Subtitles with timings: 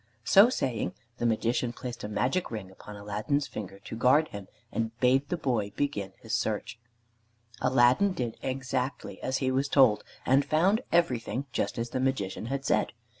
[0.23, 4.99] So saying the Magician placed a magic ring upon Aladdin's finger to guard him, and
[4.99, 6.79] bade the boy begin his search.
[7.61, 12.65] Aladdin did exactly as he was told and found everything just as the Magician had
[12.65, 12.93] said.